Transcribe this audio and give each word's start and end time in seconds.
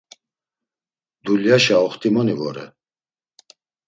Dulyaşa 1.23 1.75
oxtimoni 1.85 2.35
vore. 2.39 2.65